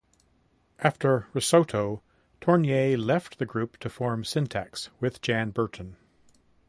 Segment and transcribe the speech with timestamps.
[0.79, 2.01] After "Risotto",
[2.43, 5.95] Tournier left the group to form Syntax with Jan Burton.